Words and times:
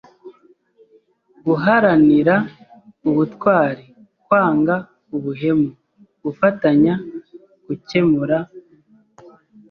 guharanira 1.45 2.35
ubutwari, 3.09 3.83
kwanga 4.25 4.75
ubuhemu, 5.15 5.69
gufatanya 6.23 6.93
gukemura 7.65 8.37